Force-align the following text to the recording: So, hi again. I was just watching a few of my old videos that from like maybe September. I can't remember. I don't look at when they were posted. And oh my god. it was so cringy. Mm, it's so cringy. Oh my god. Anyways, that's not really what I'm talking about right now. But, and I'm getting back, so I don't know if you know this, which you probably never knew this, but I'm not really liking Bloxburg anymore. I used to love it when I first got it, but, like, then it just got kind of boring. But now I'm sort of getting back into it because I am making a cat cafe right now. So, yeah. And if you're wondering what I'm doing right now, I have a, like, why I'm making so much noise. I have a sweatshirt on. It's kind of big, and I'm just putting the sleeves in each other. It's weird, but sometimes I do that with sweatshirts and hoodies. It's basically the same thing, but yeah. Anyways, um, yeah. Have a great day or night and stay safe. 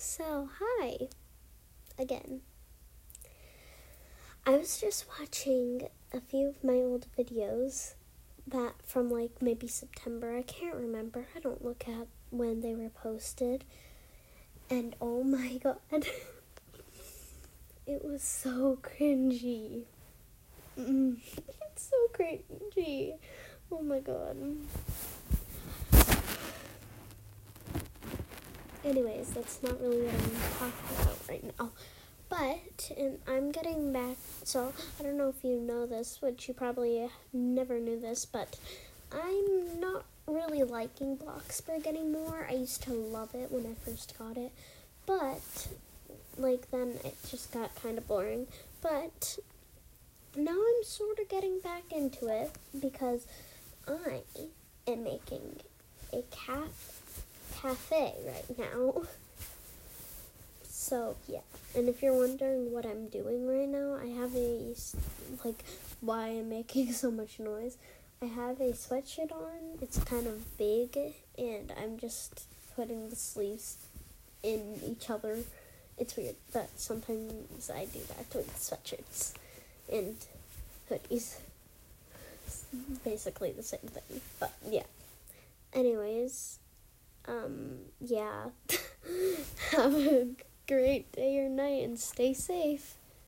So, 0.00 0.48
hi 0.60 1.08
again. 1.98 2.42
I 4.46 4.52
was 4.56 4.80
just 4.80 5.06
watching 5.18 5.88
a 6.14 6.20
few 6.20 6.50
of 6.50 6.62
my 6.62 6.74
old 6.74 7.08
videos 7.18 7.94
that 8.46 8.74
from 8.84 9.10
like 9.10 9.42
maybe 9.42 9.66
September. 9.66 10.36
I 10.36 10.42
can't 10.42 10.76
remember. 10.76 11.26
I 11.34 11.40
don't 11.40 11.64
look 11.64 11.88
at 11.88 12.06
when 12.30 12.60
they 12.60 12.76
were 12.76 12.90
posted. 12.90 13.64
And 14.70 14.94
oh 15.00 15.24
my 15.24 15.56
god. 15.64 16.06
it 17.84 18.04
was 18.04 18.22
so 18.22 18.78
cringy. 18.80 19.82
Mm, 20.78 21.16
it's 21.72 21.90
so 21.90 21.96
cringy. 22.14 23.14
Oh 23.72 23.82
my 23.82 23.98
god. 23.98 24.36
Anyways, 28.88 29.28
that's 29.32 29.62
not 29.62 29.78
really 29.82 30.00
what 30.06 30.14
I'm 30.14 30.72
talking 30.72 31.02
about 31.02 31.28
right 31.28 31.44
now. 31.58 31.70
But, 32.30 32.90
and 32.96 33.18
I'm 33.28 33.52
getting 33.52 33.92
back, 33.92 34.16
so 34.44 34.72
I 34.98 35.02
don't 35.02 35.18
know 35.18 35.28
if 35.28 35.44
you 35.44 35.60
know 35.60 35.84
this, 35.84 36.22
which 36.22 36.48
you 36.48 36.54
probably 36.54 37.06
never 37.30 37.78
knew 37.78 38.00
this, 38.00 38.24
but 38.24 38.56
I'm 39.12 39.78
not 39.78 40.04
really 40.26 40.62
liking 40.62 41.18
Bloxburg 41.18 41.86
anymore. 41.86 42.46
I 42.48 42.54
used 42.54 42.82
to 42.84 42.94
love 42.94 43.34
it 43.34 43.52
when 43.52 43.66
I 43.66 43.74
first 43.84 44.18
got 44.18 44.38
it, 44.38 44.52
but, 45.04 45.68
like, 46.38 46.70
then 46.70 46.94
it 47.04 47.14
just 47.30 47.52
got 47.52 47.74
kind 47.82 47.98
of 47.98 48.08
boring. 48.08 48.46
But 48.80 49.38
now 50.34 50.52
I'm 50.52 50.84
sort 50.84 51.18
of 51.18 51.28
getting 51.28 51.60
back 51.60 51.92
into 51.94 52.28
it 52.28 52.52
because 52.80 53.26
I 53.86 54.22
am 54.86 55.04
making 55.04 55.60
a 56.10 56.22
cat 56.30 56.70
cafe 57.60 58.14
right 58.26 58.58
now. 58.58 59.02
So, 60.68 61.16
yeah. 61.26 61.40
And 61.76 61.88
if 61.88 62.02
you're 62.02 62.14
wondering 62.14 62.72
what 62.72 62.86
I'm 62.86 63.08
doing 63.08 63.46
right 63.46 63.68
now, 63.68 63.98
I 64.02 64.06
have 64.20 64.34
a, 64.34 64.74
like, 65.44 65.64
why 66.00 66.28
I'm 66.28 66.48
making 66.48 66.92
so 67.04 67.10
much 67.10 67.38
noise. 67.38 67.76
I 68.22 68.26
have 68.26 68.60
a 68.60 68.72
sweatshirt 68.72 69.32
on. 69.32 69.78
It's 69.80 69.98
kind 70.04 70.26
of 70.26 70.56
big, 70.58 70.96
and 71.36 71.72
I'm 71.80 71.98
just 71.98 72.46
putting 72.74 73.10
the 73.10 73.16
sleeves 73.16 73.76
in 74.42 74.80
each 74.84 75.10
other. 75.10 75.38
It's 75.98 76.16
weird, 76.16 76.36
but 76.52 76.68
sometimes 76.76 77.70
I 77.70 77.86
do 77.86 78.00
that 78.08 78.34
with 78.34 78.52
sweatshirts 78.56 79.34
and 79.92 80.16
hoodies. 80.90 81.38
It's 82.46 82.64
basically 83.04 83.52
the 83.52 83.62
same 83.62 83.80
thing, 83.80 84.20
but 84.40 84.52
yeah. 84.68 84.84
Anyways, 85.72 86.57
um, 87.28 87.78
yeah. 88.00 88.46
Have 89.72 89.94
a 89.94 90.28
great 90.66 91.12
day 91.12 91.38
or 91.38 91.48
night 91.48 91.84
and 91.84 91.98
stay 91.98 92.34
safe. 92.34 92.97